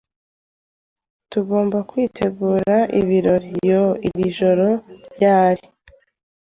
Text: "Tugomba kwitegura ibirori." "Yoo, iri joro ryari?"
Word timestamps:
"Tugomba 1.31 1.77
kwitegura 1.89 2.77
ibirori." 2.99 3.51
"Yoo, 3.69 3.91
iri 4.07 4.25
joro 4.37 4.67
ryari?" 5.13 5.65